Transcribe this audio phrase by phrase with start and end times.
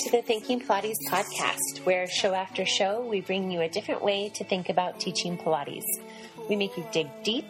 [0.00, 4.30] to the Thinking Pilates podcast, where show after show we bring you a different way
[4.30, 5.84] to think about teaching Pilates.
[6.48, 7.44] We make you dig deep,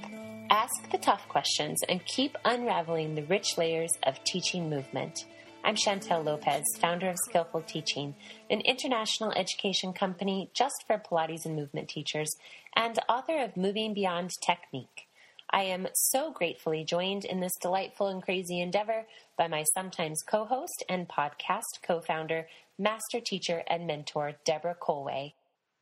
[0.50, 5.26] ask the tough questions, and keep unraveling the rich layers of teaching movement.
[5.62, 8.16] I'm Chantel Lopez, founder of Skillful Teaching,
[8.50, 12.34] an international education company just for Pilates and movement teachers,
[12.74, 15.06] and author of Moving Beyond Technique.
[15.52, 19.04] I am so gratefully joined in this delightful and crazy endeavor
[19.36, 22.46] by my sometimes co host and podcast co founder,
[22.78, 25.32] master teacher, and mentor, Deborah Colway.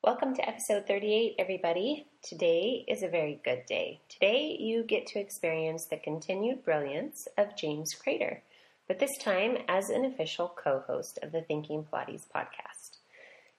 [0.02, 2.06] Welcome to episode 38, everybody.
[2.22, 4.00] Today is a very good day.
[4.08, 8.40] Today, you get to experience the continued brilliance of James Crader,
[8.86, 12.77] but this time as an official co host of the Thinking Pilates podcast.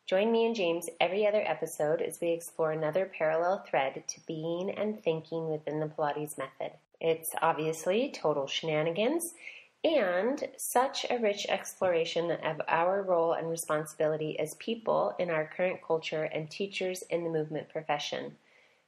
[0.09, 4.71] Join me and James every other episode as we explore another parallel thread to being
[4.71, 6.71] and thinking within the Pilates method.
[6.99, 9.35] It's obviously total shenanigans
[9.83, 15.81] and such a rich exploration of our role and responsibility as people in our current
[15.85, 18.35] culture and teachers in the movement profession.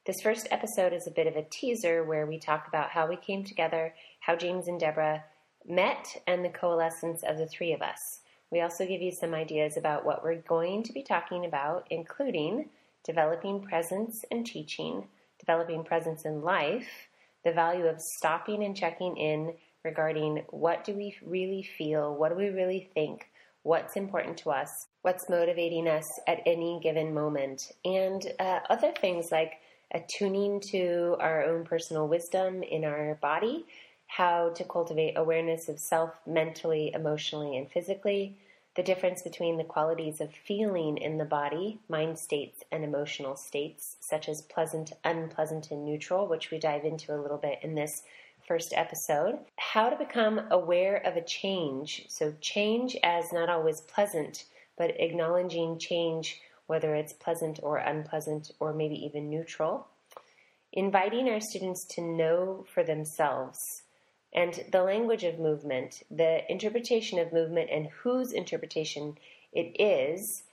[0.04, 3.14] This first episode is a bit of a teaser where we talk about how we
[3.14, 5.22] came together, how James and Deborah
[5.64, 8.21] met, and the coalescence of the three of us.
[8.52, 12.68] We also give you some ideas about what we're going to be talking about, including
[13.02, 15.08] developing presence and teaching,
[15.40, 17.08] developing presence in life,
[17.44, 22.36] the value of stopping and checking in regarding what do we really feel, what do
[22.36, 23.26] we really think,
[23.62, 24.68] what's important to us,
[25.00, 29.54] what's motivating us at any given moment, and uh, other things like
[29.94, 33.64] attuning to our own personal wisdom in our body,
[34.16, 38.36] how to cultivate awareness of self mentally, emotionally, and physically,
[38.76, 43.96] the difference between the qualities of feeling in the body, mind states, and emotional states,
[44.00, 48.02] such as pleasant, unpleasant, and neutral, which we dive into a little bit in this
[48.46, 49.38] first episode.
[49.56, 52.04] How to become aware of a change.
[52.08, 54.44] So, change as not always pleasant,
[54.76, 59.86] but acknowledging change, whether it's pleasant or unpleasant, or maybe even neutral.
[60.74, 63.81] Inviting our students to know for themselves
[64.32, 69.18] and the language of movement, the interpretation of movement, and whose interpretation
[69.52, 70.44] it is,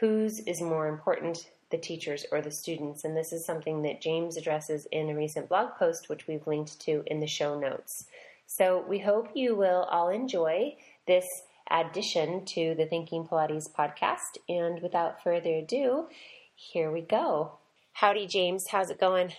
[0.00, 3.04] whose is more important, the teachers or the students.
[3.04, 6.80] And this is something that James addresses in a recent blog post, which we've linked
[6.80, 8.06] to in the show notes.
[8.46, 11.26] So we hope you will all enjoy this
[11.70, 14.38] addition to the Thinking Pilates podcast.
[14.48, 16.06] And without further ado,
[16.54, 17.58] here we go.
[17.92, 18.68] Howdy, James.
[18.68, 19.34] How's it going?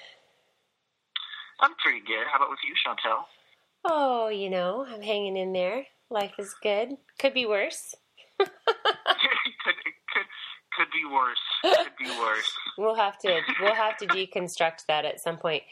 [1.59, 2.27] I'm pretty good.
[2.31, 3.23] How about with you, Chantel?
[3.85, 5.85] Oh, you know, I'm hanging in there.
[6.09, 6.89] Life is good.
[7.19, 7.95] Could be worse.
[8.37, 10.25] could, could
[10.73, 11.39] could be worse.
[11.63, 12.51] Could be worse.
[12.77, 15.63] we'll have to we'll have to deconstruct that at some point.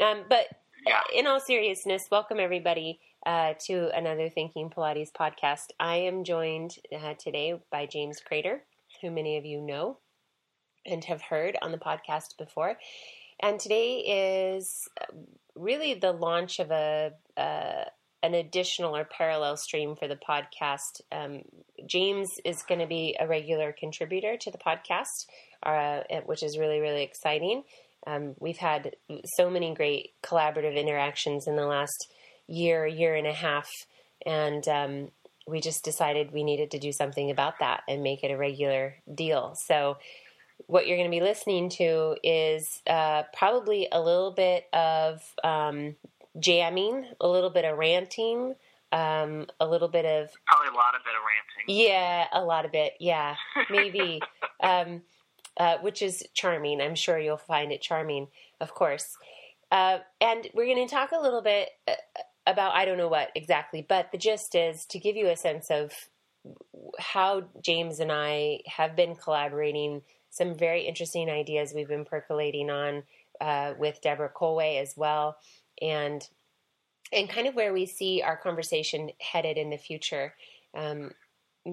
[0.00, 0.46] Um, but
[0.86, 1.00] yeah.
[1.14, 5.68] in all seriousness, welcome everybody uh, to another Thinking Pilates podcast.
[5.80, 8.60] I am joined uh, today by James Crader,
[9.00, 9.98] who many of you know
[10.84, 12.78] and have heard on the podcast before.
[13.42, 14.88] And today is
[15.54, 17.84] really the launch of a uh,
[18.22, 21.00] an additional or parallel stream for the podcast.
[21.12, 21.42] Um,
[21.86, 25.26] James is going to be a regular contributor to the podcast,
[25.62, 27.62] uh, which is really really exciting.
[28.06, 28.96] Um, we've had
[29.36, 32.08] so many great collaborative interactions in the last
[32.46, 33.68] year, year and a half,
[34.24, 35.08] and um,
[35.46, 38.96] we just decided we needed to do something about that and make it a regular
[39.12, 39.56] deal.
[39.66, 39.98] So
[40.66, 45.96] what you're going to be listening to is uh, probably a little bit of um,
[46.38, 48.54] jamming, a little bit of ranting,
[48.92, 51.86] um, a little bit of probably a lot of bit of ranting.
[51.88, 52.94] Yeah, a lot of it.
[53.00, 53.36] Yeah,
[53.70, 54.20] maybe,
[54.62, 55.02] um,
[55.56, 56.80] uh, which is charming.
[56.80, 58.28] I'm sure you'll find it charming,
[58.60, 59.16] of course.
[59.70, 61.94] Uh, and we're going to talk a little bit uh,
[62.46, 65.70] about I don't know what exactly, but the gist is to give you a sense
[65.70, 65.92] of
[66.98, 73.02] how James and I have been collaborating some very interesting ideas we've been percolating on
[73.40, 75.36] uh, with Deborah Colway as well,
[75.80, 76.28] and
[77.12, 80.34] and kind of where we see our conversation headed in the future.
[80.74, 81.12] Um,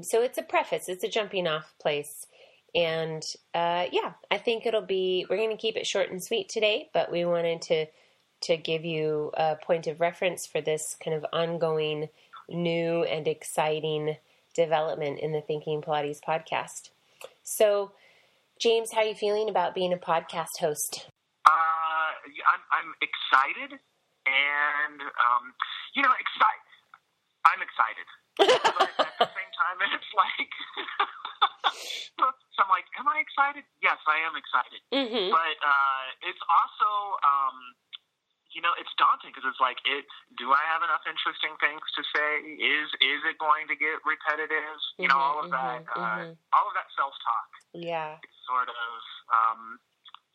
[0.02, 2.28] so it's a preface, it's a jumping off place.
[2.76, 3.24] And
[3.54, 6.90] uh, yeah, I think it'll be, we're going to keep it short and sweet today,
[6.94, 7.86] but we wanted to,
[8.42, 12.10] to give you a point of reference for this kind of ongoing
[12.50, 14.18] new and exciting
[14.56, 16.90] development in the Thinking Pilates podcast.
[17.44, 17.92] So
[18.60, 21.08] James, how are you feeling about being a podcast host?
[21.46, 23.80] Uh, I'm, I'm excited,
[24.28, 25.44] and um,
[25.96, 26.74] you know, excited.
[27.44, 28.08] I'm excited,
[28.40, 30.52] but at the same time, it's like.
[32.20, 33.66] so I'm like, am I excited?
[33.82, 34.82] Yes, I am excited.
[34.94, 35.34] Mm-hmm.
[35.34, 36.90] But uh, it's also,
[37.26, 37.58] um,
[38.54, 40.06] you know, it's daunting because it's like, it.
[40.38, 42.30] Do I have enough interesting things to say?
[42.62, 44.80] Is is it going to get repetitive?
[45.02, 46.56] You know, all of that, mm-hmm, uh, mm-hmm.
[46.56, 47.50] all of that self talk.
[47.74, 48.22] Yeah.
[48.22, 48.94] It's sort of,
[49.34, 49.82] um,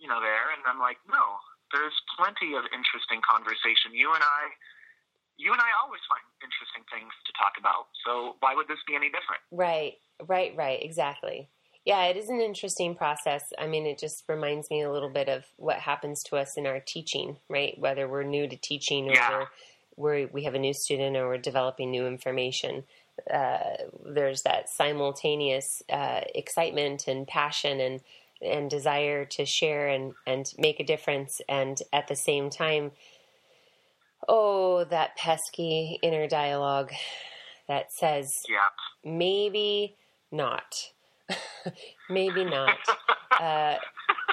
[0.02, 1.38] you know, there, and I'm like, no,
[1.72, 3.92] there's plenty of interesting conversation.
[3.92, 4.42] You and I,
[5.36, 7.88] you and I always find interesting things to talk about.
[8.06, 9.42] So why would this be any different?
[9.52, 9.94] Right.
[10.26, 10.56] Right.
[10.56, 10.82] Right.
[10.82, 11.48] Exactly.
[11.84, 13.42] Yeah, it is an interesting process.
[13.58, 16.66] I mean, it just reminds me a little bit of what happens to us in
[16.66, 17.78] our teaching, right?
[17.78, 19.30] Whether we're new to teaching or Yeah.
[19.30, 19.46] we're,
[19.96, 22.84] we're, we have a new student or we're developing new information.
[23.32, 23.58] Uh,
[24.04, 28.00] there's that simultaneous uh, excitement and passion and
[28.42, 32.92] and desire to share and, and make a difference, and at the same time,
[34.28, 36.92] oh, that pesky inner dialogue
[37.68, 38.58] that says Yeah.
[39.04, 39.96] maybe
[40.30, 40.90] not.
[42.10, 42.76] maybe not.
[43.38, 43.76] Uh,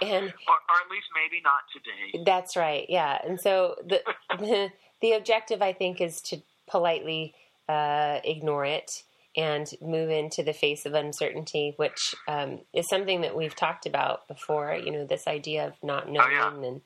[0.02, 2.24] and Or, or at least maybe not today.
[2.26, 2.88] that's right.
[2.90, 3.20] Yeah.
[3.24, 4.02] And so the
[4.40, 7.36] the, the objective, I think, is to politely
[7.70, 9.04] uh, ignore it
[9.38, 14.28] and move into the face of uncertainty, which um, is something that we've talked about
[14.28, 14.76] before.
[14.76, 16.54] You know, this idea of not knowing yeah.
[16.54, 16.82] and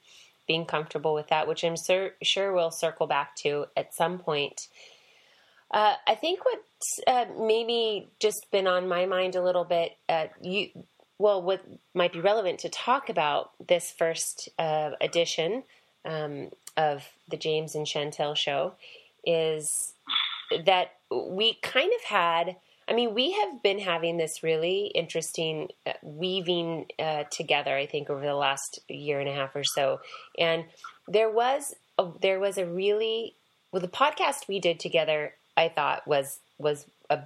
[0.47, 4.67] being comfortable with that, which I'm sur- sure we'll circle back to at some point.
[5.71, 10.27] Uh, I think what's uh, maybe just been on my mind a little bit, uh,
[10.41, 10.69] you
[11.19, 11.61] well, what
[11.93, 15.63] might be relevant to talk about this first uh, edition
[16.05, 18.73] um, of the James and Chantel show
[19.25, 19.93] is
[20.65, 22.57] that we kind of had.
[22.87, 27.75] I mean, we have been having this really interesting uh, weaving uh, together.
[27.75, 29.99] I think over the last year and a half or so,
[30.39, 30.65] and
[31.07, 33.35] there was a, there was a really
[33.71, 35.33] well the podcast we did together.
[35.55, 37.23] I thought was was a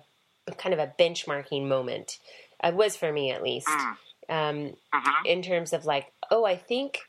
[0.52, 2.20] kind of a benchmarking moment.
[2.64, 3.68] It was for me at least.
[3.68, 3.96] Mm.
[4.30, 7.00] Um, hmm in terms of like, oh, I think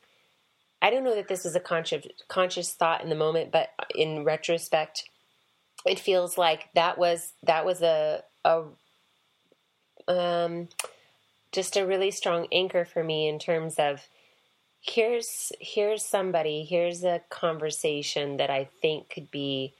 [0.81, 4.23] I don't know that this was a conscious conscious thought in the moment, but in
[4.23, 5.05] retrospect,
[5.85, 8.63] it feels like that was that was a a
[10.07, 10.67] um
[11.51, 14.07] just a really strong anchor for me in terms of
[14.81, 19.73] here's here's somebody here's a conversation that I think could be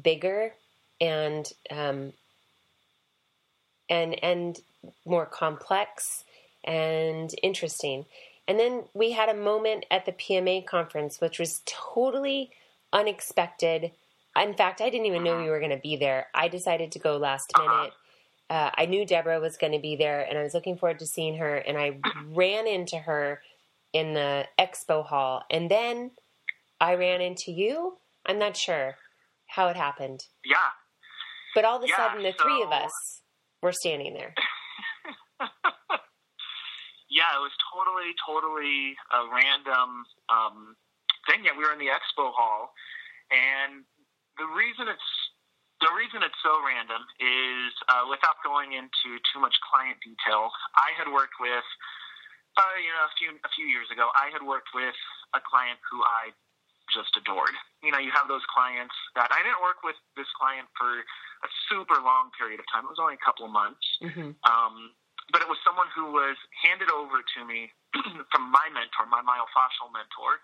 [0.00, 0.52] bigger
[1.00, 2.12] and um
[3.88, 4.60] and and
[5.04, 6.24] more complex
[6.64, 8.06] and interesting.
[8.48, 12.50] And then we had a moment at the PMA conference, which was totally
[12.92, 13.92] unexpected.
[14.40, 16.26] In fact, I didn't even know you were going to be there.
[16.34, 17.92] I decided to go last minute.
[18.48, 21.06] Uh, I knew Deborah was going to be there, and I was looking forward to
[21.06, 21.56] seeing her.
[21.56, 21.98] And I
[22.28, 23.42] ran into her
[23.92, 26.12] in the expo hall, and then
[26.80, 27.98] I ran into you.
[28.26, 28.94] I'm not sure
[29.48, 30.56] how it happened, Yeah.
[31.54, 33.20] but all of a Yeah, sudden, the three of us
[33.62, 34.34] were standing there.
[37.12, 40.76] Yeah, it was totally, totally a random um,
[41.28, 41.44] thing.
[41.44, 42.72] Yeah, we were in the expo hall,
[43.30, 43.84] and
[44.38, 45.10] the reason it's
[45.82, 50.54] the reason it's so random is uh, without going into too much client detail.
[50.78, 51.66] I had worked with,
[52.54, 54.06] uh, you know, a few a few years ago.
[54.14, 54.94] I had worked with
[55.34, 56.30] a client who I
[56.94, 57.56] just adored.
[57.82, 61.48] You know, you have those clients that I didn't work with this client for a
[61.66, 62.86] super long period of time.
[62.86, 63.82] It was only a couple of months.
[64.04, 64.38] Mm-hmm.
[64.46, 64.74] Um,
[65.32, 67.72] but it was someone who was handed over to me
[68.30, 70.38] from my mentor, my myofascial mentor,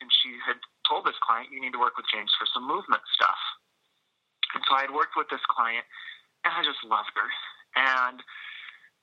[0.00, 0.56] and she had
[0.88, 3.38] told this client, "You need to work with James for some movement stuff."
[4.54, 5.86] And so I had worked with this client,
[6.44, 7.30] and I just loved her.
[7.76, 8.22] And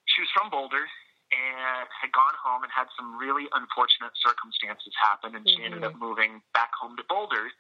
[0.06, 0.90] she was from Boulder
[1.32, 5.88] and had gone home and had some really unfortunate circumstances happen, and she ended Mhm.
[5.92, 7.52] up moving back home to Boulder.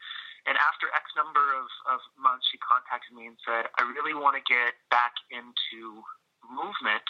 [0.45, 4.35] And after X number of, of months, she contacted me and said, I really want
[4.35, 6.05] to get back into
[6.43, 7.03] movement.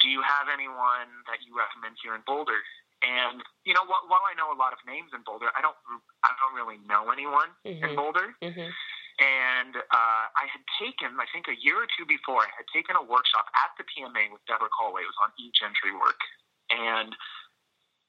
[0.00, 2.64] Do you have anyone that you recommend here in Boulder?
[3.02, 5.76] And you know, wh- while I know a lot of names in Boulder, I don't,
[6.26, 7.94] I don't really know anyone in Mhm.
[7.96, 8.34] Boulder.
[8.42, 8.70] Mm-hmm.
[9.18, 12.94] And uh, I had taken, I think, a year or two before, I had taken
[12.94, 15.02] a workshop at the PMA with Deborah Colway.
[15.02, 16.18] It was on Eve Gentry work,
[16.70, 17.14] and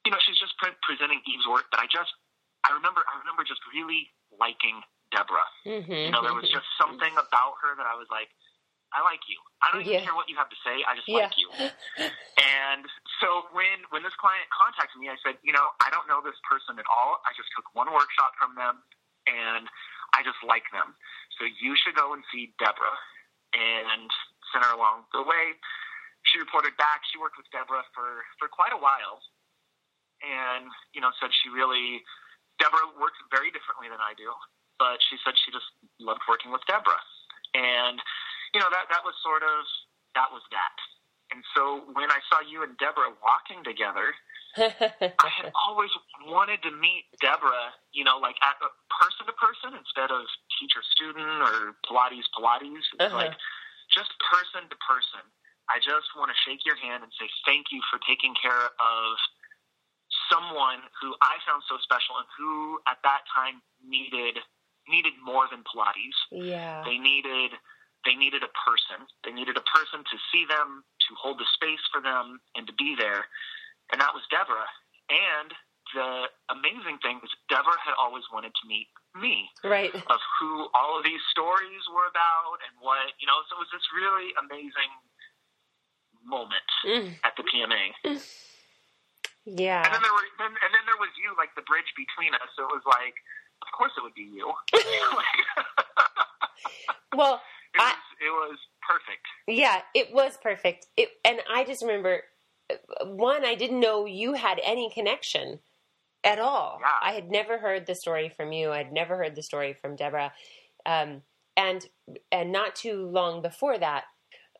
[0.05, 1.65] you know, she's just pre- presenting Eve's work.
[1.73, 2.13] But I just,
[2.65, 4.81] I remember, I remember just really liking
[5.13, 5.49] Deborah.
[5.65, 5.91] Mm-hmm.
[6.09, 8.29] You know, there was just something about her that I was like,
[8.93, 9.37] I like you.
[9.61, 10.05] I don't even Yeah.
[10.05, 10.81] care what you have to say.
[10.87, 11.29] I just Yeah.
[11.29, 11.49] like you.
[12.39, 12.87] And
[13.19, 16.39] so when when this client contacted me, I said, you know, I don't know this
[16.47, 17.19] person at all.
[17.27, 18.79] I just took one workshop from them,
[19.27, 19.67] and
[20.15, 20.95] I just like them.
[21.35, 22.95] So you should go and see Deborah
[23.51, 24.07] and
[24.55, 25.59] send her along the way.
[26.31, 27.03] She reported back.
[27.11, 29.19] She worked with Deborah for for quite a while,
[30.23, 32.07] and you know, said she really
[32.55, 34.31] Deborah works very differently than I do,
[34.79, 35.67] but she said she just
[35.99, 37.03] loved working with Deborah,
[37.51, 37.99] and
[38.53, 39.65] you know that that was sort of
[40.15, 40.77] that was that.
[41.29, 44.17] And so when I saw you and Deborah walking together,
[44.57, 45.93] I had always
[46.25, 48.57] wanted to meet Deborah, you know, like at
[48.89, 50.25] person to person instead of
[50.57, 52.81] teacher student or Pilates Pilates.
[52.97, 53.29] It's uh-huh.
[53.29, 53.37] like
[53.93, 55.21] just person to person.
[55.69, 59.05] I just want to shake your hand and say thank you for taking care of
[60.33, 64.41] someone who I found so special and who at that time needed
[64.89, 66.17] needed more than Pilates.
[66.33, 66.81] Yeah.
[66.81, 67.53] They needed
[68.05, 69.07] they needed a person.
[69.23, 72.73] They needed a person to see them, to hold the space for them, and to
[72.73, 73.27] be there.
[73.91, 74.69] And that was Deborah.
[75.09, 75.49] And
[75.91, 78.87] the amazing thing was Deborah had always wanted to meet
[79.17, 79.49] me.
[79.65, 79.91] Right.
[79.91, 83.71] Of who all of these stories were about and what, you know, so it was
[83.73, 84.91] this really amazing
[86.21, 87.09] moment mm.
[87.25, 87.97] at the PMA.
[89.49, 89.81] Yeah.
[89.81, 92.53] And then there were then, and then there was you like the bridge between us.
[92.53, 93.17] So it was like
[93.65, 94.53] of course it would be you.
[97.17, 97.41] well,
[97.79, 98.57] it was, it was
[98.87, 99.27] perfect.
[99.47, 100.87] Yeah, it was perfect.
[100.97, 102.23] It, and I just remember
[103.05, 105.59] one, I didn't know you had any connection
[106.23, 106.79] at all.
[106.81, 107.09] Yeah.
[107.09, 108.71] I had never heard the story from you.
[108.71, 110.33] I'd never heard the story from Deborah.
[110.85, 111.21] Um,
[111.57, 111.85] and
[112.31, 114.05] and not too long before that,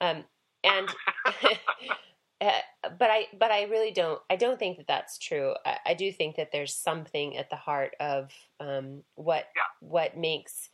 [0.01, 0.25] um,
[0.63, 0.89] and
[2.41, 2.51] uh,
[2.97, 5.53] but I but I really don't I don't think that that's true.
[5.65, 9.87] I, I do think that there's something at the heart of um, what yeah.
[9.87, 10.69] what makes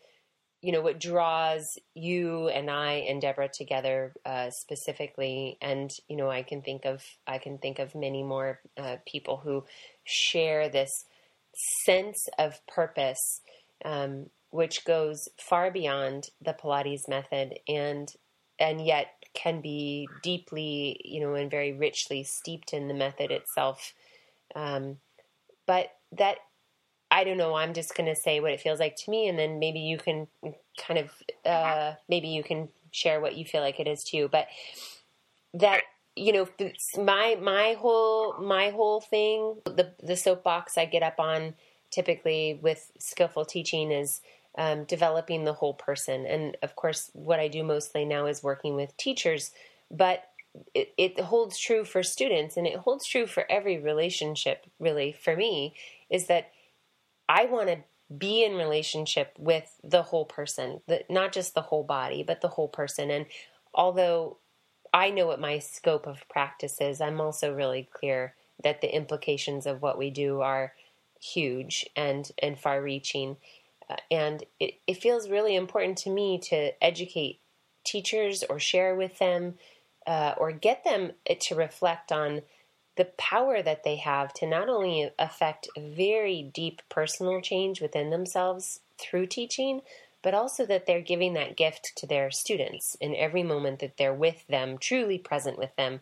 [0.66, 6.32] you know what draws you and I and Deborah together uh, specifically, and you know
[6.32, 9.64] I can think of I can think of many more uh, people who
[10.06, 10.90] share this
[11.86, 13.42] sense of purpose,
[13.86, 18.08] um, which goes far beyond the Pilates method, and
[18.58, 23.94] and yet can be deeply, you know, and very richly steeped in the method itself.
[24.56, 24.98] Um,
[25.68, 26.38] but that
[27.16, 27.56] I don't know.
[27.56, 29.98] I'm just going to say what it feels like to me, and then maybe you
[29.98, 30.28] can
[30.78, 31.12] kind of
[31.46, 34.28] uh, maybe you can share what you feel like it is too.
[34.30, 34.48] But
[35.54, 35.84] that
[36.18, 36.48] you know,
[36.98, 41.54] my my whole my whole thing, the the soapbox I get up on
[41.90, 44.20] typically with skillful teaching is
[44.58, 46.26] um, developing the whole person.
[46.26, 49.52] And of course, what I do mostly now is working with teachers,
[49.90, 50.26] but
[50.74, 54.66] it, it holds true for students, and it holds true for every relationship.
[54.80, 55.76] Really, for me,
[56.10, 56.52] is that
[57.28, 57.78] I want to
[58.16, 62.50] be in relationship with the whole person, the, not just the whole body, but the
[62.50, 63.10] whole person.
[63.10, 63.26] And
[63.74, 64.38] although
[64.94, 69.66] I know what my scope of practice is, I'm also really clear that the implications
[69.66, 70.74] of what we do are
[71.22, 73.38] huge and, and far reaching.
[73.90, 77.40] Uh, and it, it feels really important to me to educate
[77.84, 79.56] teachers or share with them
[80.08, 82.42] uh, or get them to reflect on
[82.98, 88.80] the power that they have to not only affect very deep personal change within themselves
[88.98, 89.82] through teaching,
[90.22, 94.14] but also that they're giving that gift to their students in every moment that they're
[94.14, 96.02] with them, truly present with them,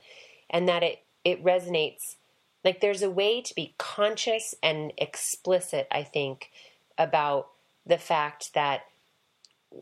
[0.50, 2.16] and that it, it resonates.
[2.64, 6.52] Like there's a way to be conscious and explicit, I think,
[6.98, 7.50] about
[7.86, 8.84] the fact that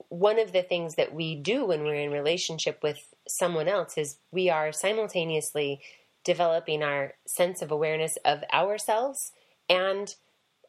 [0.09, 4.17] one of the things that we do when we're in relationship with someone else is
[4.31, 5.81] we are simultaneously
[6.23, 9.31] developing our sense of awareness of ourselves
[9.69, 10.15] and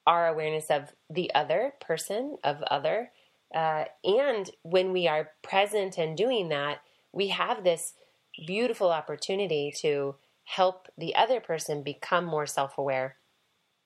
[0.06, 3.11] our awareness of the other person, of other.
[3.54, 6.80] Uh, and when we are present and doing that,
[7.12, 7.94] we have this
[8.47, 13.16] beautiful opportunity to help the other person become more self aware,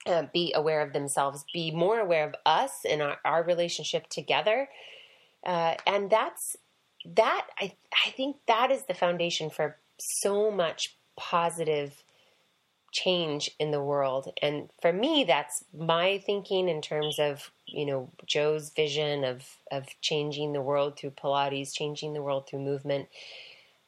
[0.06, 4.68] uh, be aware of themselves, be more aware of us and our, our relationship together.
[5.44, 6.56] Uh, and that's
[7.04, 7.73] that, I,
[8.06, 12.02] I think that is the foundation for so much positive
[12.92, 14.32] change in the world.
[14.40, 19.87] And for me, that's my thinking in terms of, you know, Joe's vision of, of
[20.00, 23.08] changing the world through Pilates, changing the world through movement.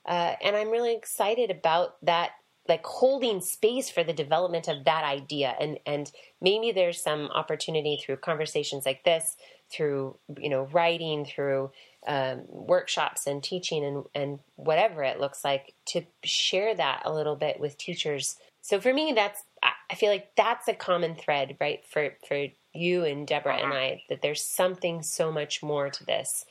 [0.05, 2.33] Uh, and I'm really excited about that,
[2.69, 5.55] like holding space for the development of that idea.
[5.59, 9.37] And, and maybe there's some opportunity through conversations like this,
[9.71, 11.71] through, you know, writing, through
[12.07, 17.37] um, workshops and teaching and, and whatever it looks like to share that a little
[17.37, 18.37] bit with teachers.
[18.63, 19.43] So for me, that's
[19.91, 21.85] I feel like that's a common thread, right?
[21.87, 26.45] For for you and Deborah and I, that there's something so much more to this.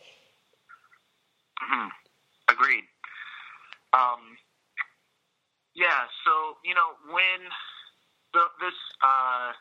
[1.62, 1.88] Mm-hmm.
[2.50, 2.84] Agreed.
[3.94, 4.38] Um,
[5.76, 6.10] yeah.
[6.26, 7.48] So you know when
[8.34, 9.52] the, this uh,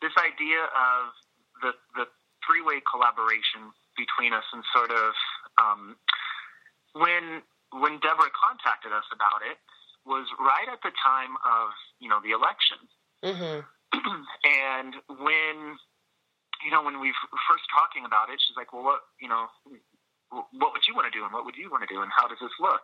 [0.00, 1.12] this idea of
[1.60, 2.06] the the
[2.46, 5.14] three way collaboration between us and sort of
[5.62, 5.94] um,
[6.98, 9.62] when when Deborah contacted us about it
[10.02, 11.70] was right at the time of
[12.02, 12.82] you know the election,
[13.22, 13.62] mm-hmm.
[14.74, 15.78] and when
[16.66, 19.46] you know when we were first talking about it, she's like, "Well, what you know,
[20.50, 22.26] what would you want to do, and what would you want to do, and how
[22.26, 22.82] does this look?"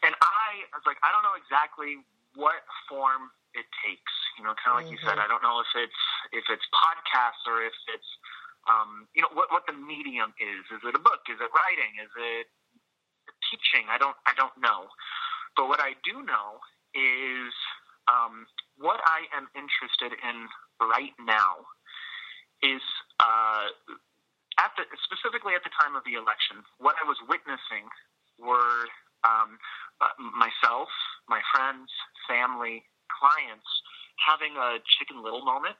[0.00, 2.00] And I, I was like, "I don't know exactly
[2.34, 4.14] what form it takes.
[4.36, 4.98] You know, kind of like mm-hmm.
[4.98, 5.24] you said, mm-hmm.
[5.24, 8.10] I don't know if it's if it's podcasts or if it's
[8.68, 10.62] um, you know what what the medium is.
[10.70, 11.24] Is it a book?
[11.28, 11.92] Is it writing?
[11.98, 12.46] Is it
[13.50, 13.88] teaching?
[13.88, 14.92] I don't I don't know.
[15.56, 16.62] But what I do know
[16.94, 17.50] is
[18.06, 18.46] um,
[18.78, 20.36] what I am interested in
[20.80, 21.66] right now
[22.62, 22.82] is
[23.18, 23.72] uh,
[24.58, 26.62] at the specifically at the time of the election.
[26.78, 27.90] What I was witnessing
[28.38, 28.86] were
[29.26, 29.58] um,
[30.00, 30.88] uh, myself,
[31.28, 31.90] my friends,
[32.30, 33.66] family, clients
[34.18, 35.78] having a Chicken Little moment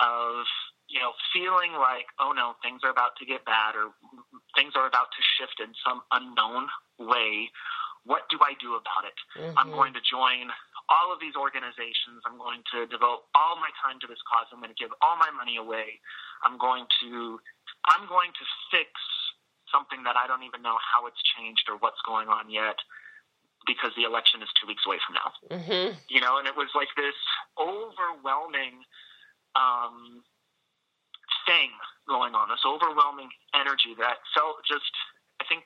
[0.00, 0.44] of
[1.42, 3.90] feeling like oh no things are about to get bad or
[4.54, 6.70] things are about to shift in some unknown
[7.02, 7.50] way
[8.06, 9.58] what do i do about it mm-hmm.
[9.58, 10.46] i'm going to join
[10.86, 14.62] all of these organizations i'm going to devote all my time to this cause i'm
[14.62, 15.98] going to give all my money away
[16.46, 17.42] i'm going to
[17.90, 18.94] i'm going to fix
[19.72, 22.76] something that I don't even know how it's changed or what's going on yet
[23.64, 25.30] because the election is two weeks away from now.
[25.48, 25.88] Mm-hmm.
[26.12, 27.16] You know, and it was like this
[27.56, 28.84] overwhelming
[29.56, 30.01] um, thing going on,
[32.52, 34.92] this overwhelming energy that felt just,
[35.40, 35.64] I think,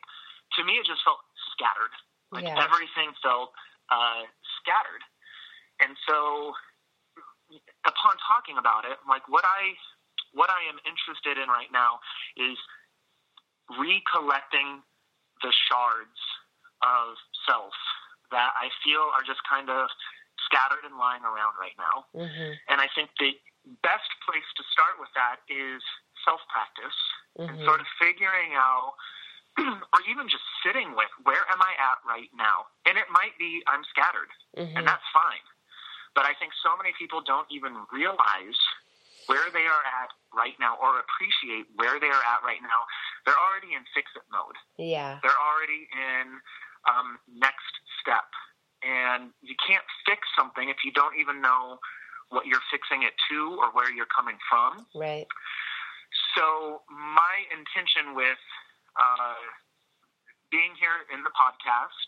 [0.54, 1.20] to me, it just felt
[1.52, 1.94] scattered.
[2.30, 2.62] Like yeah.
[2.62, 3.50] everything felt
[3.90, 4.26] uh,
[4.62, 5.02] scattered.
[5.82, 6.54] And so,
[7.84, 9.74] upon talking about it, like what I
[10.34, 12.02] what I am interested in right now
[12.36, 12.58] is
[13.78, 14.84] recollecting
[15.40, 16.20] the shards
[16.84, 17.16] of
[17.48, 17.74] self
[18.30, 19.88] that I feel are just kind of
[20.44, 22.06] scattered and lying around right now.
[22.12, 22.52] Mm-hmm.
[22.68, 23.32] And I think the
[23.82, 25.82] best place to start with that is
[26.26, 26.98] self practice
[27.38, 27.46] mm-hmm.
[27.46, 28.98] and sort of figuring out,
[29.62, 32.68] or even just sitting with, where am I at right now?
[32.84, 34.28] And it might be I'm scattered,
[34.58, 34.74] mm-hmm.
[34.74, 35.46] and that's fine.
[36.18, 38.58] But I think so many people don't even realize
[39.26, 42.86] where they are at right now or appreciate where they are at right now,
[43.24, 44.54] they're already in fix it mode.
[44.78, 45.18] Yeah.
[45.22, 46.38] They're already in
[46.86, 48.26] um, next step.
[48.86, 51.78] And you can't fix something if you don't even know
[52.30, 54.86] what you're fixing it to or where you're coming from.
[54.94, 55.26] Right.
[56.36, 58.40] So, my intention with
[59.00, 59.40] uh,
[60.52, 62.06] being here in the podcast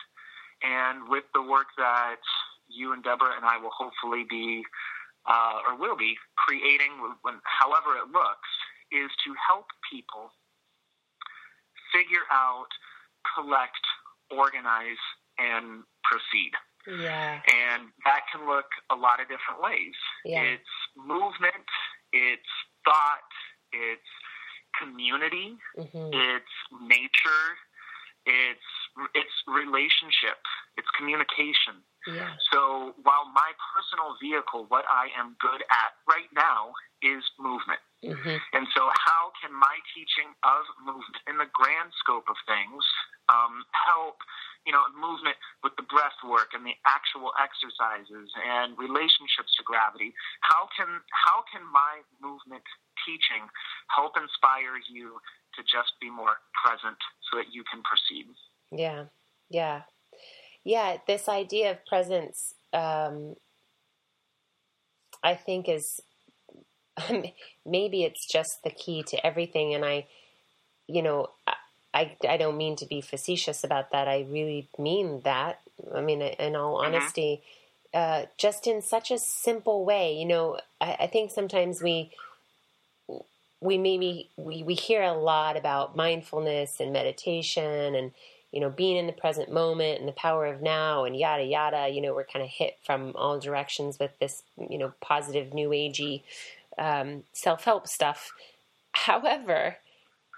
[0.62, 2.20] and with the work that
[2.68, 4.62] you and Deborah and I will hopefully be
[5.28, 8.48] uh, or will be creating, when, however it looks,
[8.92, 10.32] is to help people
[11.92, 12.68] figure out,
[13.36, 13.84] collect,
[14.30, 15.00] organize,
[15.36, 16.52] and proceed.
[16.88, 17.40] Yeah.
[17.44, 19.96] And that can look a lot of different ways.
[20.24, 20.56] Yeah.
[20.56, 21.68] It's movement,
[22.12, 22.52] it's
[22.84, 23.27] thought,
[23.72, 24.10] it's
[24.78, 26.10] community, mm-hmm.
[26.12, 27.44] it's nature,
[28.26, 28.68] it's
[29.14, 30.38] it's relationship,
[30.76, 31.82] it's communication.
[32.06, 32.32] Yeah.
[32.52, 37.80] So while my personal vehicle, what I am good at right now is movement.
[38.04, 38.38] Mm-hmm.
[38.54, 42.86] And so how can my teaching of movement in the grand scope of things
[43.26, 44.22] um, help,
[44.62, 45.34] you know, movement
[45.66, 50.14] with the breath work and the actual exercises and relationships to gravity?
[50.46, 52.62] How can how can my movement
[53.02, 53.50] teaching
[53.90, 55.18] help inspire you
[55.58, 58.30] to just be more present so that you can proceed?
[58.70, 59.10] Yeah,
[59.50, 59.90] yeah,
[60.62, 63.34] yeah, this idea of presence, um,
[65.22, 66.00] I think, is
[67.66, 69.74] maybe it's just the key to everything.
[69.74, 70.06] And I,
[70.86, 71.30] you know,
[71.94, 74.08] I, I don't mean to be facetious about that.
[74.08, 75.60] I really mean that.
[75.94, 76.94] I mean, in all mm-hmm.
[76.94, 77.42] honesty,
[77.94, 80.14] uh, just in such a simple way.
[80.14, 82.10] You know, I, I think sometimes we
[83.60, 88.12] we maybe we, we hear a lot about mindfulness and meditation and
[88.52, 91.88] you know, being in the present moment and the power of now and yada yada.
[91.88, 95.68] You know, we're kind of hit from all directions with this, you know, positive new
[95.70, 96.22] agey
[96.78, 98.30] um, self help stuff.
[98.92, 99.76] However,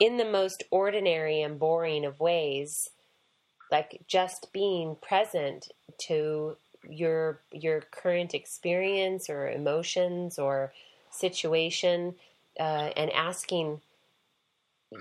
[0.00, 2.90] in the most ordinary and boring of ways,
[3.70, 6.57] like just being present to
[6.88, 10.72] your your current experience or emotions or
[11.11, 12.14] situation
[12.59, 13.81] uh, and asking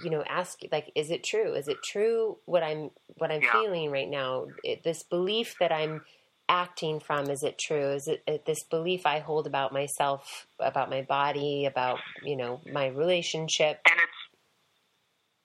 [0.03, 3.51] you know ask like is it true is it true what i'm what i'm yeah.
[3.51, 6.01] feeling right now it, this belief that i'm
[6.49, 7.29] acting from?
[7.29, 7.93] Is it true?
[7.93, 12.59] Is it, it, this belief i hold about myself about my body about you know
[12.71, 13.79] my relationship?
[13.89, 14.19] And it's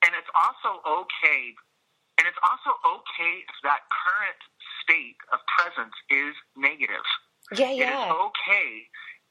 [0.03, 1.55] and it's also okay
[2.17, 4.41] and it's also okay if that current
[4.83, 7.05] state of presence is negative.
[7.55, 8.69] Yeah yeah it is okay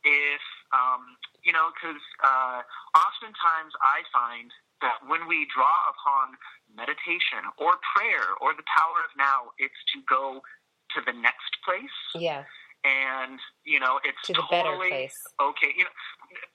[0.04, 2.62] if um, you know because uh,
[2.94, 4.50] oftentimes i find
[4.84, 6.36] that when we draw upon
[6.76, 10.44] meditation or prayer or the power of now, it's to go
[10.94, 11.98] to the next place.
[12.14, 12.44] Yeah.
[12.84, 15.16] And you know, it's to the totally better place.
[15.40, 15.72] Okay.
[15.76, 15.94] You know,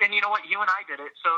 [0.05, 0.45] and you know what?
[0.45, 1.09] You and I did it.
[1.25, 1.31] So,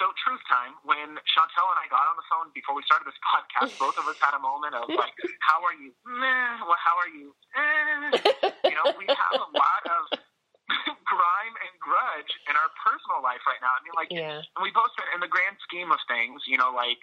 [0.00, 0.72] so truth time.
[0.88, 4.08] When Chantel and I got on the phone before we started this podcast, both of
[4.08, 5.12] us had a moment of like,
[5.44, 5.92] "How are you?
[6.08, 6.64] Meh.
[6.64, 7.36] Well, how are you?
[7.52, 8.72] Eh.
[8.72, 10.02] You know, we have a lot of
[11.12, 13.68] grime and grudge in our personal life right now.
[13.76, 14.40] I mean, like, Yeah.
[14.40, 17.00] and we both said, in the grand scheme of things, you know, like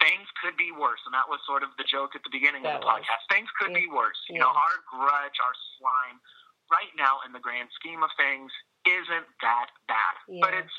[0.00, 2.80] things could be worse, and that was sort of the joke at the beginning That
[2.80, 3.02] of the was.
[3.02, 3.22] podcast.
[3.30, 3.82] Things could Yeah.
[3.84, 4.18] be worse.
[4.28, 6.20] You know, our grudge, our slime,
[6.70, 8.52] right now in the grand scheme of things,
[8.86, 10.14] isn't that bad.
[10.40, 10.74] But it's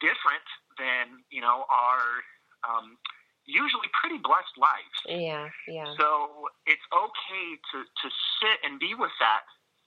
[0.00, 0.44] different
[0.78, 2.00] than you know our
[2.68, 2.98] um,
[3.46, 4.98] usually pretty blessed lives.
[5.06, 5.48] Yeah.
[5.68, 5.94] Yeah.
[5.98, 8.06] So it's okay to, to
[8.42, 9.44] sit and be with that.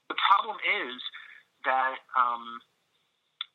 [0.08, 0.98] The problem is
[1.64, 2.60] that um,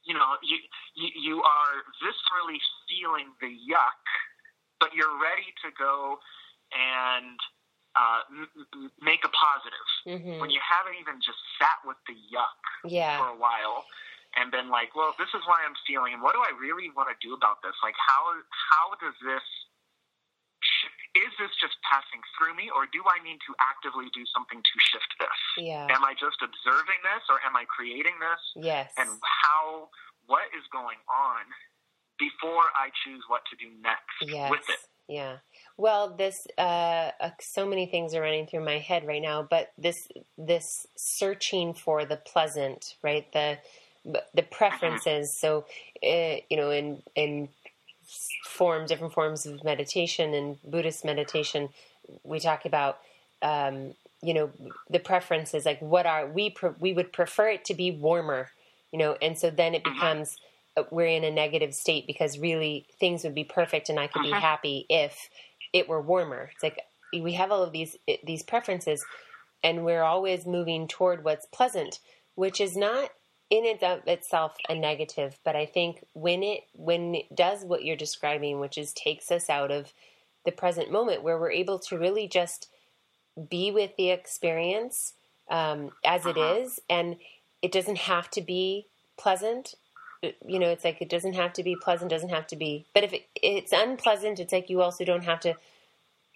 [0.04, 0.58] you know you,
[0.96, 4.02] you you are viscerally feeling the yuck,
[4.80, 6.20] but you're ready to go
[6.74, 7.38] and
[7.96, 12.14] uh, m- m- make a positive hmm when you haven't even just sat with the
[12.28, 12.60] yuck
[13.18, 13.88] for a while
[14.36, 17.08] and been like, well, this is why I'm feeling, and what do I really want
[17.08, 17.74] to do about this?
[17.80, 19.46] Like, how how does this
[21.16, 24.76] is this just passing through me, or do I need to actively do something to
[24.92, 25.40] shift this?
[25.64, 25.88] Yeah.
[25.88, 28.42] Am I just observing this, or am I creating this?
[28.60, 28.92] Yes.
[29.00, 29.88] And how
[30.28, 31.48] what is going on
[32.20, 34.52] before I choose what to do next Yes.
[34.52, 34.80] with it?
[35.08, 35.38] Yeah.
[35.78, 39.72] Well, this uh, uh, so many things are running through my head right now, but
[39.78, 43.32] this this searching for the pleasant, right?
[43.32, 43.60] The
[44.34, 45.38] the preferences.
[45.40, 45.66] So,
[46.04, 47.50] uh, you know, in in
[48.46, 51.70] form different forms of meditation and Buddhist meditation,
[52.24, 53.00] we talk about
[53.42, 54.50] um, you know
[54.90, 55.66] the preferences.
[55.66, 56.50] Like, what are we?
[56.50, 58.50] Pre- we would prefer it to be warmer,
[58.92, 60.55] you know, and so then it becomes uh,
[60.92, 64.32] we're in a negative state because really things would be perfect and I could be
[64.32, 64.42] Uh-huh.
[64.42, 65.30] happy if
[65.74, 66.50] it were warmer.
[66.54, 66.80] It's like
[67.14, 69.06] we have all of these these preferences,
[69.64, 72.00] and we're always moving toward what's pleasant,
[72.36, 73.12] which is not
[73.50, 75.40] in and of itself a negative.
[75.46, 79.50] But I think when it when it does what you're describing, which is takes us
[79.50, 79.94] out of
[80.46, 82.70] the present moment, where we're able to really just
[83.50, 85.14] be with the experience
[85.50, 86.56] um, as it Uh-huh.
[86.62, 87.18] is, and
[87.62, 89.76] it doesn't have to be pleasant
[90.46, 92.86] you know, it's like it doesn't have to be pleasant, doesn't have to be.
[92.94, 95.56] But if it, it's unpleasant, it's like you also don't have to.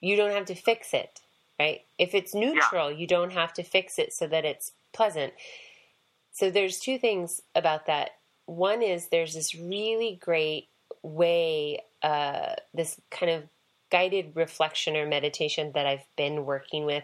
[0.01, 1.19] You don't have to fix it,
[1.59, 1.81] right?
[1.97, 5.33] If it's neutral, you don't have to fix it so that it's pleasant.
[6.31, 8.11] So there's two things about that.
[8.45, 10.69] One is there's this really great
[11.03, 13.43] way, uh, this kind of
[13.91, 17.03] guided reflection or meditation that I've been working with.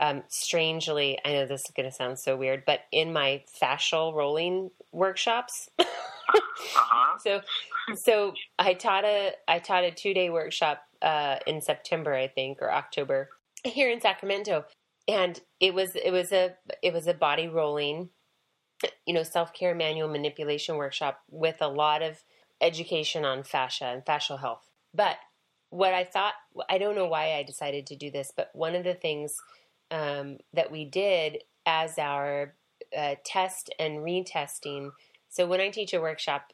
[0.00, 4.14] Um, strangely, I know this is going to sound so weird, but in my fascial
[4.14, 7.18] rolling workshops, Uh-huh.
[7.24, 7.40] so
[7.94, 12.58] so I taught a I taught a two day workshop uh, in September I think
[12.62, 13.30] or October
[13.64, 14.64] here in Sacramento,
[15.06, 18.10] and it was it was a it was a body rolling,
[19.06, 22.22] you know, self care manual manipulation workshop with a lot of
[22.60, 24.70] education on fascia and fascial health.
[24.94, 25.16] But
[25.70, 26.34] what I thought
[26.68, 29.36] I don't know why I decided to do this, but one of the things
[29.90, 32.54] um, that we did as our
[32.96, 34.90] uh, test and retesting.
[35.28, 36.52] So when I teach a workshop,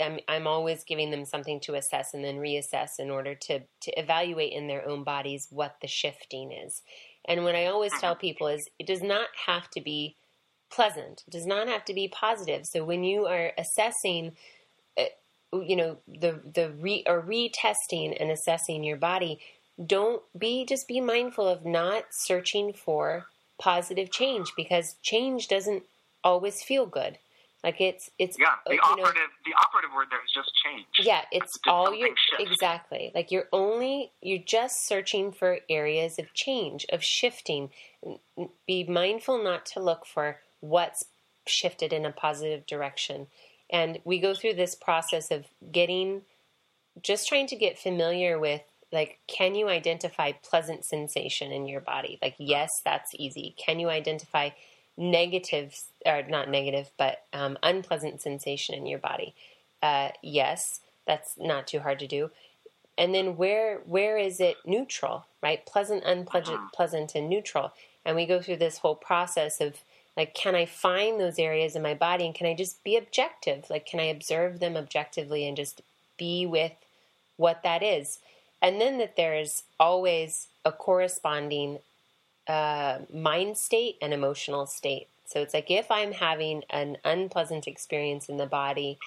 [0.00, 4.00] I'm, I'm always giving them something to assess and then reassess in order to to
[4.00, 6.82] evaluate in their own bodies what the shifting is.
[7.26, 10.16] And what I always tell people is it does not have to be
[10.70, 11.22] pleasant.
[11.26, 12.66] It does not have to be positive.
[12.66, 14.32] So when you are assessing,
[14.98, 15.04] uh,
[15.52, 19.38] you know, the the re or retesting and assessing your body,
[19.84, 23.26] don't be just be mindful of not searching for
[23.58, 25.84] positive change because change doesn't
[26.24, 27.18] always feel good.
[27.64, 30.86] Like it's it's Yeah, the you know, operative the operative word there is just change.
[30.98, 33.12] yeah, it's Did all you exactly.
[33.14, 37.70] Like you're only you're just searching for areas of change, of shifting.
[38.66, 41.04] Be mindful not to look for what's
[41.46, 43.28] shifted in a positive direction.
[43.70, 46.22] And we go through this process of getting
[47.02, 52.18] just trying to get familiar with like can you identify pleasant sensation in your body?
[52.22, 53.54] Like yes, that's easy.
[53.56, 54.50] Can you identify
[54.96, 59.34] negative or not negative, but um, unpleasant sensation in your body?
[59.84, 62.30] uh, yes, that's not too hard to do.
[62.96, 65.64] And then where where is it neutral, right?
[65.66, 67.72] Pleasant, unpleasant, pleasant, and neutral.
[68.04, 69.82] And we go through this whole process of
[70.16, 73.68] like, can I find those areas in my body, and can I just be objective?
[73.68, 75.82] Like, can I observe them objectively and just
[76.16, 76.72] be with
[77.36, 78.20] what that is?
[78.62, 81.78] And then that there is always a corresponding
[82.48, 85.08] uh, mind state and emotional state.
[85.26, 88.98] So it's like if I'm having an unpleasant experience in the body,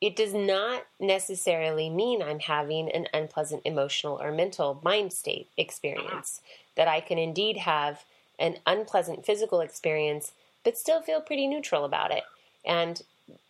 [0.00, 6.40] it does not necessarily mean I'm having an unpleasant emotional or mental mind state experience.
[6.76, 8.04] That I can indeed have
[8.38, 10.32] an unpleasant physical experience,
[10.64, 12.24] but still feel pretty neutral about it.
[12.64, 13.02] And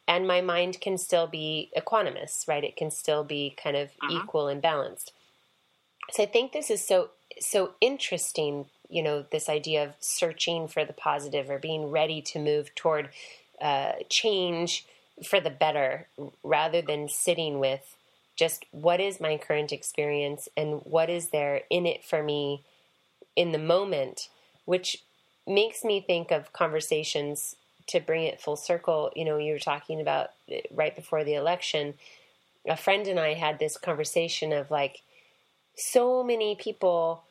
[0.08, 2.64] and my mind can still be equanimous, right?
[2.64, 4.10] It can still be kind of Mhm.
[4.10, 5.12] equal and balanced.
[6.12, 8.70] So I think this is so so interesting.
[8.88, 13.10] You know, this idea of searching for the positive or being ready to move toward
[13.60, 14.86] uh, change
[15.24, 16.08] for the better,
[16.42, 17.96] rather than sitting with
[18.36, 22.62] just what is my current experience and what is there in it for me
[23.34, 24.28] in the moment,
[24.66, 25.02] which
[25.46, 27.56] makes me think of conversations
[27.88, 29.12] to bring it full circle.
[29.14, 31.94] You know, you were talking about uh, right before the election.
[32.68, 35.02] A friend and I had this conversation of like,
[35.76, 37.22] so many people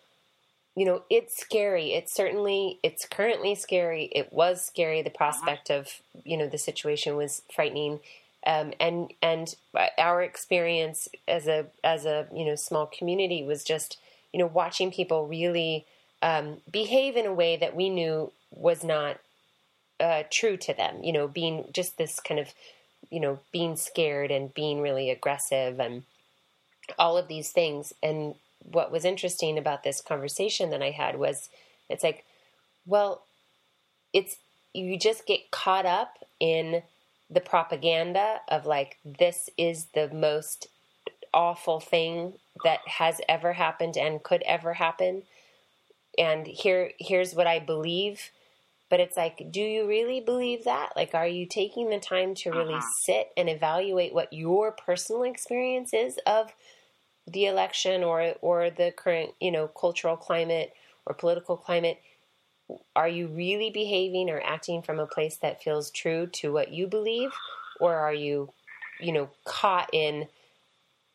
[0.76, 6.02] you know it's scary it's certainly it's currently scary it was scary the prospect of
[6.24, 8.00] you know the situation was frightening
[8.46, 9.56] um, and and
[9.98, 13.98] our experience as a as a you know small community was just
[14.32, 15.86] you know watching people really
[16.22, 19.18] um, behave in a way that we knew was not
[20.00, 22.54] uh, true to them you know being just this kind of
[23.10, 26.04] you know being scared and being really aggressive and
[26.98, 27.94] all of these things.
[28.02, 31.50] And what was interesting about this conversation that I had was
[31.90, 32.26] it's like,
[32.86, 33.26] well,
[34.14, 34.38] it's
[34.74, 36.84] you just get caught up in
[37.30, 40.68] the propaganda of like this is the most
[41.34, 45.24] awful thing that has ever happened and could ever happen.
[46.18, 48.32] And here here's what I believe
[48.90, 50.92] but it's like do you really believe that?
[50.96, 52.92] Like are you taking the time to really Mhm.
[53.04, 56.54] sit and evaluate what your personal experience is of
[57.28, 60.74] the election or or the current you know cultural climate
[61.06, 62.00] or political climate?
[62.96, 66.88] Are you really behaving or acting from a place that feels true to what you
[66.88, 67.32] believe?
[67.80, 68.54] Or are you
[69.00, 70.28] you know caught in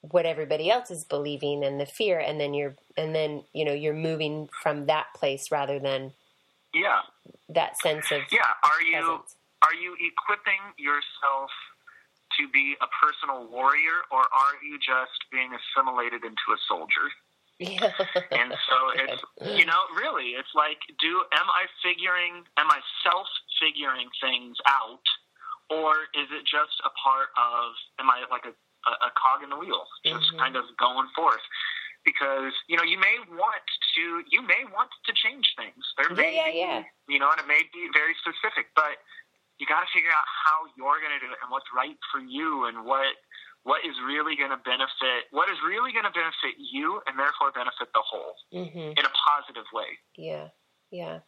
[0.02, 3.72] what everybody else is believing and the fear and then you're and then you know
[3.72, 6.12] you're moving from that place rather than
[6.74, 7.00] Yeah.
[7.50, 8.46] that sense of Yeah.
[8.64, 11.50] Are you presence are you equipping yourself
[12.38, 17.10] to be a personal warrior or are you just being assimilated into a soldier?
[17.58, 17.92] yeah
[18.32, 19.22] And so it's
[19.58, 23.26] you know, really, it's like do am I figuring am I self
[23.60, 25.04] figuring things out
[25.68, 28.54] or is it just a part of am I like a,
[28.88, 29.84] a, a cog in the wheel?
[30.06, 30.38] Just Mhm.
[30.38, 31.42] kind of going forth.
[32.04, 33.60] Because, you know, you may want
[33.96, 35.84] to you may want to change things.
[36.00, 36.82] There may Yeah, yeah, be yeah.
[37.08, 38.96] you know, and it may be very specific, but
[39.60, 42.20] you got to figure out how you're going to do it and what's right for
[42.20, 43.12] you and what
[43.62, 47.52] what is really going to benefit what is really going to benefit you and therefore
[47.52, 49.92] benefit the whole hmm in a positive way.
[50.16, 50.48] Yeah,
[50.90, 51.20] yeah.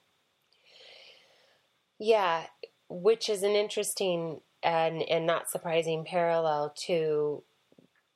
[1.99, 2.47] Yeah,
[2.89, 7.45] which is an interesting and and not surprising parallel to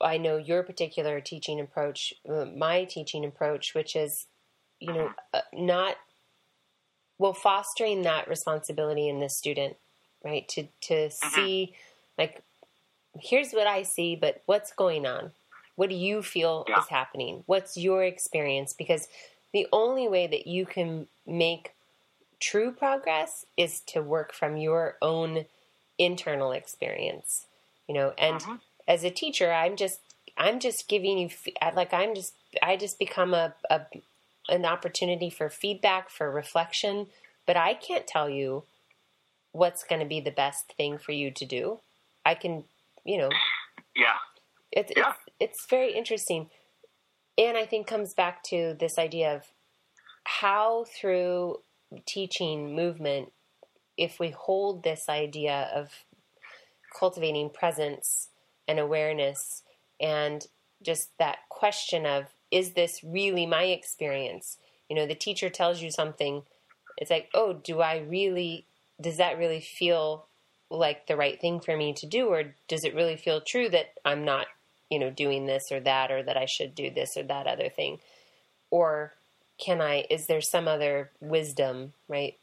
[0.00, 4.26] I know your particular teaching approach, uh, my teaching approach, which is
[4.80, 5.96] you know uh, not
[7.18, 9.76] well fostering that responsibility in the student,
[10.24, 10.46] right?
[10.48, 11.74] To to see
[12.18, 12.42] like
[13.20, 15.32] here's what I see, but what's going on?
[15.76, 16.80] What do you feel Yeah.
[16.80, 17.42] is happening?
[17.46, 18.72] What's your experience?
[18.74, 19.08] Because
[19.52, 21.74] the only way that you can make
[22.40, 25.46] true progress is to work from your own
[25.98, 27.46] internal experience
[27.88, 28.60] you know and Mhm.
[28.88, 30.00] As a teacher i'm just
[30.36, 31.28] i'm just giving you
[31.74, 33.80] like i'm just i just become a, a
[34.48, 37.06] an opportunity for feedback for reflection
[37.46, 38.62] but i can't tell you
[39.52, 41.80] what's going to be the best thing for you to do
[42.24, 42.64] i can
[43.04, 43.30] you know
[43.96, 44.16] Yeah.
[44.72, 45.08] it's Yeah.
[45.10, 46.48] it's it's very interesting,
[47.36, 49.42] and I think comes back to this idea of
[50.24, 51.60] how through
[52.06, 53.32] teaching movement,
[53.98, 55.90] if we hold this idea of
[56.98, 58.28] cultivating presence
[58.68, 59.62] and awareness,
[60.00, 60.46] and
[60.82, 64.58] just that question of is this really my experience?
[64.88, 66.42] You know, the teacher tells you something.
[66.96, 68.66] It's like, oh, do I really?
[69.00, 70.26] Does that really feel
[70.70, 73.94] like the right thing for me to do, or does it really feel true that
[74.04, 74.46] I'm not
[74.90, 77.68] you know doing this or that or that I should do this or that other
[77.68, 77.98] thing
[78.70, 79.12] or
[79.58, 82.36] can I is there some other wisdom right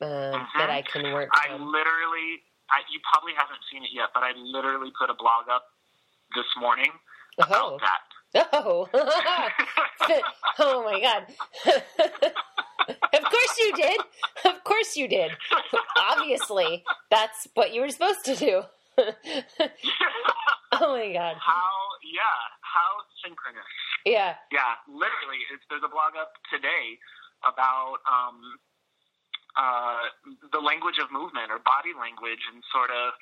[0.00, 4.10] uh, that I can work I from literally I, you probably haven't seen it yet,
[4.14, 5.64] but I literally put a blog up
[6.34, 6.90] this morning
[7.38, 7.78] about oh.
[7.82, 8.48] that.
[8.52, 8.88] oh.
[10.58, 11.26] Oh my god.
[13.12, 14.00] Of course you did.
[14.44, 15.30] Of course you did.
[16.10, 18.62] Obviously that's what you were supposed to do.
[20.72, 21.36] Oh my god.
[21.38, 21.70] How
[22.02, 22.90] yeah, how
[23.22, 23.66] synchronous.
[24.04, 24.34] yeah.
[24.50, 26.98] Yeah, literally, it's, there's a blog up today
[27.46, 28.58] about um,
[29.56, 30.10] uh,
[30.52, 33.14] the language of movement or body language and sort of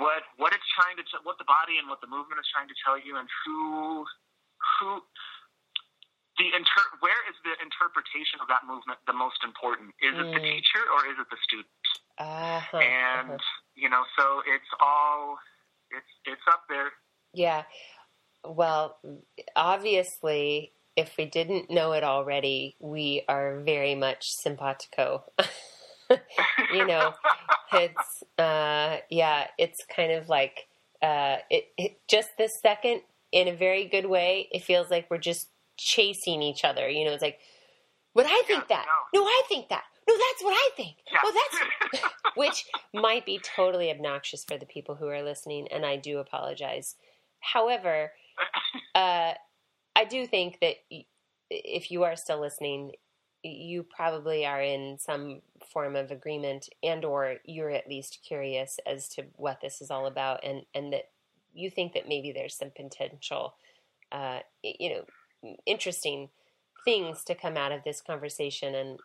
[0.00, 2.68] what what it's trying to t- what the body and what the movement is trying
[2.68, 4.06] to tell you and who
[4.80, 5.02] who
[6.40, 10.40] the inter where is the interpretation of that movement the most important is it the
[10.40, 10.50] Mm.
[10.56, 11.68] teacher or is it the student
[12.18, 13.38] uh-huh, and uh-huh.
[13.74, 15.36] you know, so it's all
[15.90, 16.92] it's it's up there.
[17.32, 17.64] Yeah.
[18.44, 18.98] Well,
[19.56, 25.24] obviously, if we didn't know it already, we are very much simpatico.
[26.72, 27.14] you know,
[27.72, 30.66] it's uh, yeah, it's kind of like
[31.02, 33.02] uh, it, it just this second
[33.32, 34.48] in a very good way.
[34.52, 36.88] It feels like we're just chasing each other.
[36.88, 37.38] You know, it's like,
[38.14, 38.86] but I think Yeah, that.
[39.12, 39.20] no.
[39.22, 39.84] No, I think that.
[40.08, 40.96] No, that's what I think.
[41.10, 41.18] Yeah.
[41.22, 42.04] Well, that's
[42.36, 46.96] which might be totally obnoxious for the people who are listening, and I do apologize.
[47.40, 48.12] However,
[48.94, 49.32] uh,
[49.96, 50.76] I do think that
[51.50, 52.92] if you are still listening,
[53.42, 59.08] you probably are in some form of agreement, and or you're at least curious as
[59.10, 61.10] to what this is all about, and and that
[61.52, 63.54] you think that maybe there's some potential,
[64.10, 66.30] uh, you know, interesting
[66.84, 68.98] things to come out of this conversation, and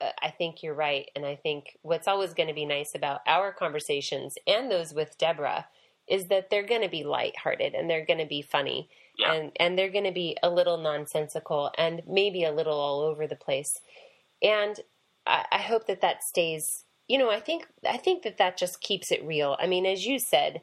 [0.00, 1.08] uh, I think you're right.
[1.14, 5.18] And I think what's always going to be nice about our conversations and those with
[5.18, 5.66] Deborah
[6.10, 9.32] is that they're going to be lighthearted and they're going to be funny Yeah.
[9.32, 13.26] and and they're going to be a little nonsensical and maybe a little all over
[13.26, 13.80] the place.
[14.42, 14.78] And
[15.26, 16.84] I, I hope that that stays.
[17.08, 19.56] You know, I think I think that that just keeps it real.
[19.58, 20.60] I mean, as you said,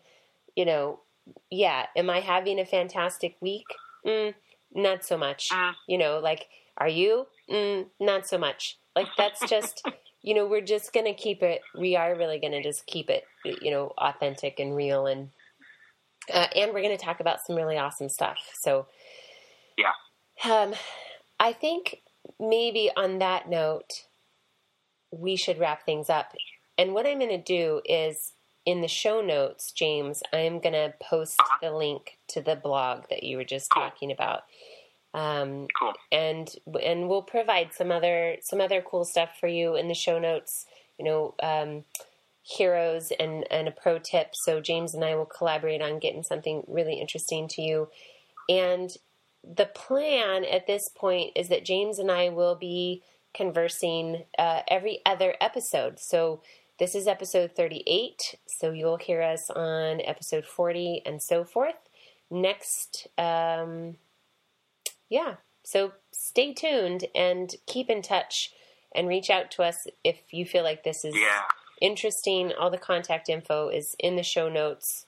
[0.55, 0.99] you know,
[1.49, 3.65] yeah, am I having a fantastic week?
[4.05, 4.33] Mm,
[4.73, 5.49] not so much.
[5.49, 5.73] Mm.
[5.87, 7.27] You know, like, are you?
[7.49, 8.77] Mm, not so much.
[8.95, 9.85] Like, that's just,
[10.21, 13.09] you know, we're just going to keep it, we are really going to just keep
[13.09, 13.23] it,
[13.61, 15.05] you know, authentic and real.
[15.05, 15.29] And,
[16.33, 18.37] uh, and we're going to talk about some really awesome stuff.
[18.59, 18.87] So,
[19.77, 19.93] Yeah.
[20.43, 20.73] um,
[21.39, 22.01] I think
[22.39, 24.05] maybe on that note,
[25.11, 26.33] we should wrap things up.
[26.77, 28.33] And what I'm going to do is
[28.65, 33.23] in the show notes, James, I'm going to post the link to the blog that
[33.23, 33.83] you were just Cool.
[33.83, 34.43] talking about.
[35.13, 35.93] Um, Cool.
[36.11, 40.19] and and we'll provide some other some other cool stuff for you in the show
[40.19, 40.65] notes.
[40.99, 41.85] You know, um,
[42.47, 44.29] heroes and and a pro tip.
[44.33, 47.89] So James and I will collaborate on getting something really interesting to you.
[48.47, 48.95] And
[49.43, 54.99] the plan at this point is that James and I will be conversing uh, every
[55.05, 55.99] other episode.
[55.99, 56.41] So
[56.79, 58.35] this is episode 38.
[58.47, 61.75] So you'll hear us on episode 40 and so forth.
[62.31, 63.97] Next, um,
[65.09, 65.35] yeah.
[65.63, 68.53] So stay tuned and keep in touch
[68.95, 71.43] and reach out to us if you feel like this is Yeah.
[71.81, 72.53] Interesting.
[72.53, 75.05] All the contact info is in the show notes.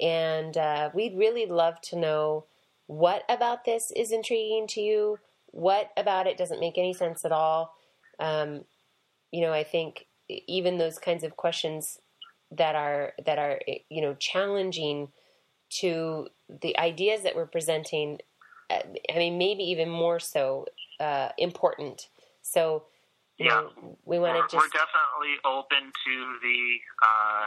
[0.00, 2.44] And uh, we'd really love to know
[2.86, 5.18] what about this is intriguing to you,
[5.50, 7.74] what about it doesn't make any sense at all.
[8.18, 8.64] Um,
[9.30, 11.98] you know, I think even those kinds of questions
[12.50, 15.08] that are that are you know challenging
[15.70, 16.28] to
[16.62, 18.18] the ideas that we're presenting.
[18.70, 18.80] uh,
[19.14, 20.66] I mean, maybe even more so
[21.00, 22.08] uh, important.
[22.42, 22.84] So,
[23.38, 23.68] Yeah.
[24.04, 27.46] we want to we're definitely open to the uh,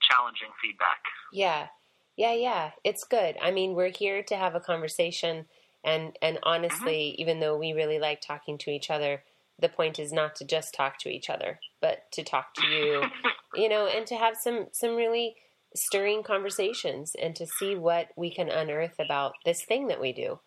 [0.00, 0.98] challenging feedback.
[1.32, 1.68] Yeah.
[2.16, 2.70] Yeah, yeah.
[2.82, 3.36] It's good.
[3.40, 5.46] I mean, we're here to have a conversation
[5.84, 9.22] and and honestly, even though we really like talking to each other,
[9.58, 13.04] the point is not to just talk to each other, but to talk to you,
[13.54, 15.36] you know, and to have some some really
[15.74, 20.40] stirring conversations and to see what we can unearth about this thing that we do.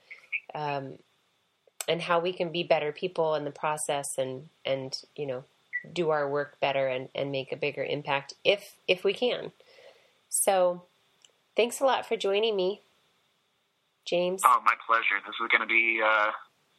[0.54, 0.97] Um
[1.88, 5.44] and how we can be better people in the process and and you know
[5.94, 9.52] do our work better and and make a bigger impact if if we can
[10.30, 10.84] so
[11.56, 12.82] thanks a lot for joining me
[14.06, 15.20] james Oh, my pleasure.
[15.26, 16.32] This is going to be uh,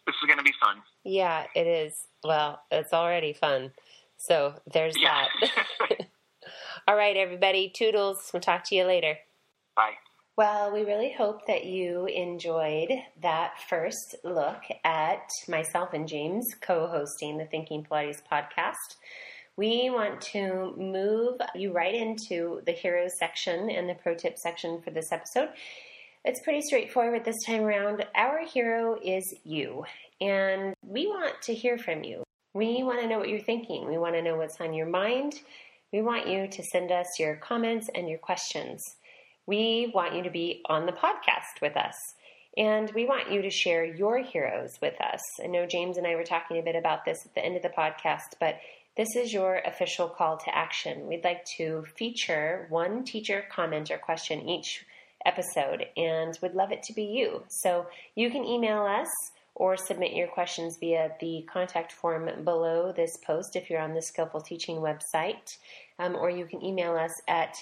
[0.06, 0.76] this is going to be fun.
[1.04, 3.72] yeah it is well it's already fun
[4.18, 5.26] so there's Yeah.
[5.80, 6.06] that
[6.88, 9.18] all right everybody toodles we'll talk to you later
[9.74, 9.92] Bye.
[10.34, 12.88] Well, we really hope that you enjoyed
[13.20, 18.96] that first look at myself and James co hosting the Thinking Pilates podcast.
[19.58, 24.80] We want to move you right into the heroes section and the pro tip section
[24.80, 25.50] for this episode.
[26.24, 28.06] It's pretty straightforward this time around.
[28.14, 29.84] Our hero is you,
[30.18, 32.22] and we want to hear from you.
[32.54, 33.86] We want to know what you're thinking.
[33.86, 35.34] We want to know what's on your mind.
[35.92, 38.82] We want you to send us your comments and your questions.
[39.46, 41.94] We want you to be on the podcast with us.
[42.56, 45.20] And we want you to share your heroes with us.
[45.42, 47.62] I know James and I were talking a bit about this at the end of
[47.62, 48.56] the podcast, but
[48.94, 51.06] this is your official call to action.
[51.06, 54.84] We'd like to feature one teacher comment or question each
[55.24, 57.42] episode, and we'd love it to be you.
[57.48, 59.08] So you can email us
[59.54, 64.02] or submit your questions via the contact form below this post if you're on the
[64.02, 65.56] Skillful Teaching website,
[65.98, 67.54] um, or you can email us at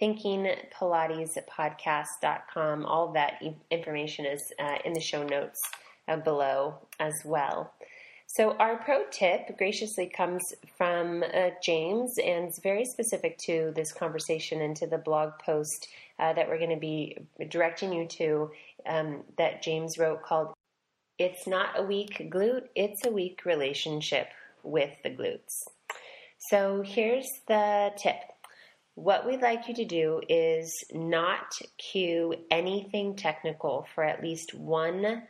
[0.00, 2.86] thinkingpilatespodcast.com.
[2.86, 5.60] All that information is uh, in the show notes
[6.08, 7.72] uh, below as well.
[8.30, 10.42] So, our pro tip graciously comes
[10.76, 15.88] from uh, James and is very specific to this conversation and to the blog post
[16.18, 17.16] uh, that we're going to be
[17.48, 18.50] directing you to
[18.84, 20.52] um, that James wrote called
[21.18, 24.28] It's Not a Weak Glute, It's a Weak Relationship
[24.62, 25.64] with the Glutes.
[26.50, 28.16] So, here's the tip.
[28.98, 35.22] What we'd like you to do is not cue anything technical for at least one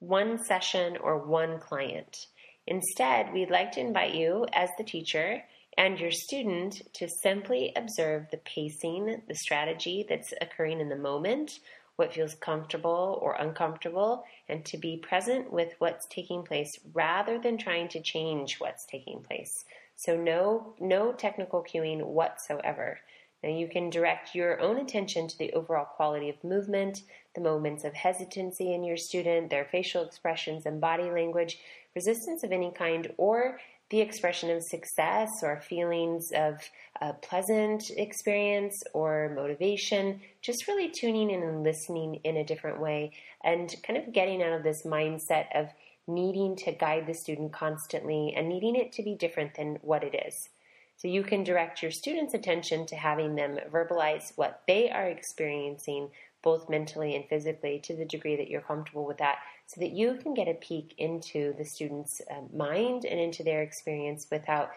[0.00, 2.26] one session or one client.
[2.66, 5.44] Instead, we'd like to invite you as the teacher
[5.76, 11.60] and your student to simply observe the pacing, the strategy that's occurring in the moment,
[11.94, 17.58] what feels comfortable or uncomfortable, and to be present with what's taking place rather than
[17.58, 19.64] trying to change what's taking place.
[19.98, 23.00] So no no technical cueing whatsoever.
[23.42, 27.02] Now you can direct your own attention to the overall quality of movement,
[27.34, 31.58] the moments of hesitancy in your student, their facial expressions and body language,
[31.96, 33.58] resistance of any kind, or
[33.90, 36.60] the expression of success or feelings of
[37.00, 43.10] a pleasant experience or motivation, just really tuning in and listening in a different way
[43.42, 45.68] and kind of getting out of this mindset of
[46.08, 50.14] needing to guide the student constantly and needing it to be different than what it
[50.26, 50.48] is.
[50.96, 56.10] So you can direct your students' attention to having them verbalize what they are experiencing,
[56.42, 60.16] both mentally and physically, to the degree that you're comfortable with that, so that you
[60.20, 64.70] can get a peek into the student's uh, mind and into their experience without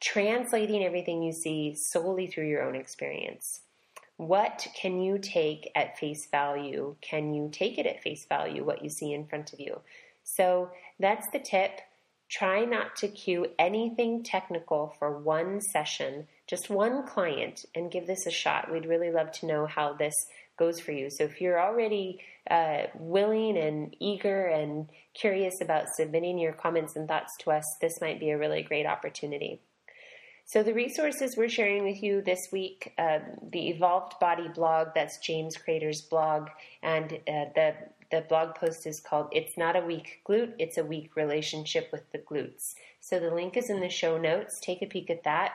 [0.00, 3.60] translating everything you see solely through your own experience.
[4.16, 6.94] What can you take at face value?
[7.00, 9.80] Can you take it at face value, what you see in front of you?
[10.24, 11.80] So that's the tip.
[12.30, 18.26] Try not to cue anything technical for one session, just one client, and give this
[18.26, 18.72] a shot.
[18.72, 20.14] We'd really love to know how this
[20.58, 21.10] goes for you.
[21.10, 22.20] So if you're already
[22.50, 28.00] uh, willing and eager and curious about submitting your comments and thoughts to us, this
[28.00, 29.60] might be a really great opportunity.
[30.46, 33.20] So, the resources we're sharing with you this week uh,
[33.50, 36.48] the Evolved Body blog, that's James Crader's blog,
[36.82, 37.74] and uh, the
[38.10, 42.10] the blog post is called It's Not a Weak Glute, It's a Weak Relationship with
[42.12, 42.74] the Glutes.
[43.00, 44.60] So the link is in the show notes.
[44.60, 45.52] Take a peek at that.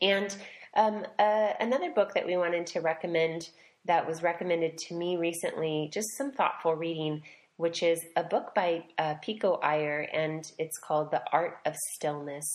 [0.00, 0.34] And
[0.74, 3.50] um, uh, another book that we wanted to recommend
[3.84, 7.22] that was recommended to me recently, just some thoughtful reading,
[7.56, 12.46] which is a book by uh, Pico Iyer, and it's called The Art of Stillness.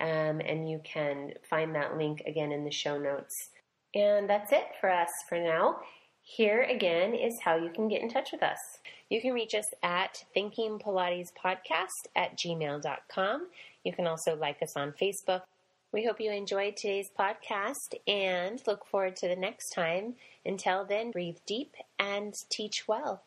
[0.00, 3.34] Um, and you can find that link again in the show notes.
[3.94, 5.78] And that's it for us for now.
[6.36, 8.58] Here again is how you can get in touch with us.
[9.08, 13.46] You can reach us at Thinking Pilates Podcast at gmail.com.
[13.82, 15.40] You can also like us on Facebook.
[15.90, 20.16] We hope you enjoyed today's podcast and look forward to the next time.
[20.44, 23.22] Until then, breathe deep and teach well.